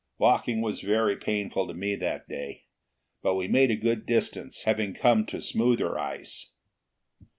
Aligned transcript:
Walking 0.17 0.61
was 0.61 0.81
very 0.81 1.15
painful 1.15 1.67
to 1.67 1.75
me 1.75 1.93
that 1.93 2.27
day, 2.27 2.63
but 3.21 3.35
we 3.35 3.47
made 3.47 3.69
a 3.69 3.75
good 3.75 4.07
distance, 4.07 4.63
having 4.63 4.95
come 4.95 5.27
to 5.27 5.39
smoother 5.39 5.95
ice. 5.99 6.53